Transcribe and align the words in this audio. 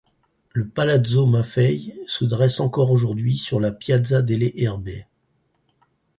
Le 0.53 0.67
Palazzo 0.67 1.27
Maffei 1.27 1.93
se 2.07 2.25
dresse 2.25 2.59
encore 2.59 2.91
aujourd'hui 2.91 3.37
sur 3.37 3.59
la 3.59 3.71
Piazza 3.71 4.23
delle 4.23 4.51
Erbe. 4.59 5.05